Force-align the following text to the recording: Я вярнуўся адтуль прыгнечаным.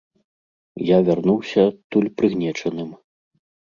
Я 0.87 0.97
вярнуўся 1.11 1.69
адтуль 1.69 2.11
прыгнечаным. 2.19 2.95